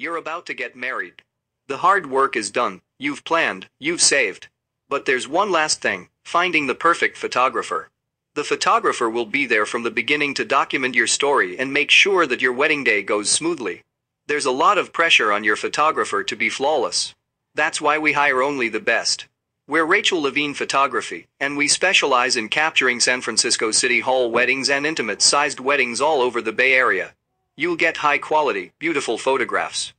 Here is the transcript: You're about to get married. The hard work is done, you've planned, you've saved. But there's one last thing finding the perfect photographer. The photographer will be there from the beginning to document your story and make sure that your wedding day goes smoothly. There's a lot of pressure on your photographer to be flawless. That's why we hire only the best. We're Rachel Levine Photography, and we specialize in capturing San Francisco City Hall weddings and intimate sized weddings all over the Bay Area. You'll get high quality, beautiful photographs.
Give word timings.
You're 0.00 0.16
about 0.16 0.46
to 0.46 0.54
get 0.54 0.76
married. 0.76 1.22
The 1.66 1.78
hard 1.78 2.08
work 2.08 2.36
is 2.36 2.52
done, 2.52 2.82
you've 3.00 3.24
planned, 3.24 3.66
you've 3.80 4.00
saved. 4.00 4.46
But 4.88 5.06
there's 5.06 5.26
one 5.26 5.50
last 5.50 5.82
thing 5.82 6.08
finding 6.22 6.68
the 6.68 6.76
perfect 6.76 7.16
photographer. 7.16 7.88
The 8.34 8.44
photographer 8.44 9.10
will 9.10 9.26
be 9.26 9.44
there 9.44 9.66
from 9.66 9.82
the 9.82 9.90
beginning 9.90 10.34
to 10.34 10.44
document 10.44 10.94
your 10.94 11.08
story 11.08 11.58
and 11.58 11.72
make 11.72 11.90
sure 11.90 12.28
that 12.28 12.40
your 12.40 12.52
wedding 12.52 12.84
day 12.84 13.02
goes 13.02 13.28
smoothly. 13.28 13.82
There's 14.28 14.46
a 14.46 14.52
lot 14.52 14.78
of 14.78 14.92
pressure 14.92 15.32
on 15.32 15.42
your 15.42 15.56
photographer 15.56 16.22
to 16.22 16.36
be 16.36 16.48
flawless. 16.48 17.16
That's 17.56 17.80
why 17.80 17.98
we 17.98 18.12
hire 18.12 18.40
only 18.40 18.68
the 18.68 18.78
best. 18.78 19.26
We're 19.66 19.84
Rachel 19.84 20.22
Levine 20.22 20.54
Photography, 20.54 21.26
and 21.40 21.56
we 21.56 21.66
specialize 21.66 22.36
in 22.36 22.50
capturing 22.50 23.00
San 23.00 23.20
Francisco 23.20 23.72
City 23.72 23.98
Hall 23.98 24.30
weddings 24.30 24.70
and 24.70 24.86
intimate 24.86 25.22
sized 25.22 25.58
weddings 25.58 26.00
all 26.00 26.20
over 26.22 26.40
the 26.40 26.52
Bay 26.52 26.74
Area. 26.74 27.14
You'll 27.60 27.74
get 27.74 27.96
high 27.96 28.18
quality, 28.18 28.70
beautiful 28.78 29.18
photographs. 29.18 29.92